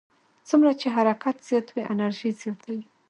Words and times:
څومره 0.47 0.71
چې 0.79 0.87
حرکت 0.95 1.37
زیات 1.47 1.67
وي 1.71 1.83
انرژي 1.93 2.31
زیاته 2.41 2.67
وي. 2.75 2.83